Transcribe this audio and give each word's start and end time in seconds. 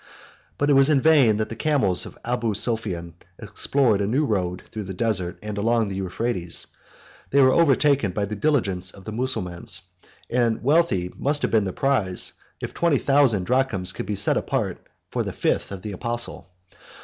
But 0.57 0.71
it 0.71 0.73
was 0.73 0.89
in 0.89 0.99
vain 0.99 1.37
that 1.37 1.49
the 1.49 1.55
camels 1.55 2.07
of 2.07 2.17
Abu 2.25 2.55
Sophian 2.55 3.13
explored 3.37 4.01
a 4.01 4.07
new 4.07 4.25
road 4.25 4.63
through 4.71 4.85
the 4.85 4.95
desert 4.95 5.37
and 5.43 5.59
along 5.59 5.89
the 5.89 5.95
Euphrates: 5.95 6.65
they 7.29 7.39
were 7.39 7.51
overtaken 7.53 8.09
by 8.11 8.25
the 8.25 8.35
diligence 8.35 8.89
of 8.89 9.05
the 9.05 9.11
Mussulmans; 9.11 9.81
and 10.27 10.63
wealthy 10.63 11.13
must 11.15 11.43
have 11.43 11.51
been 11.51 11.65
the 11.65 11.71
prize, 11.71 12.33
if 12.59 12.73
twenty 12.73 12.97
thousand 12.97 13.43
drams 13.43 13.91
could 13.91 14.07
be 14.07 14.15
set 14.15 14.37
apart 14.37 14.79
for 15.11 15.21
the 15.21 15.33
fifth 15.33 15.71
of 15.71 15.83
the 15.83 15.91
apostle. 15.91 16.49